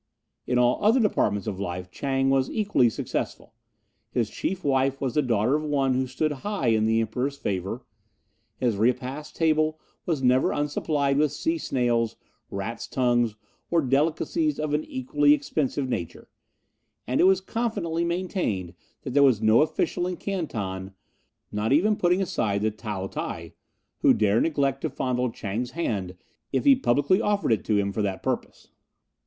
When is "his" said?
4.09-4.31, 8.57-8.77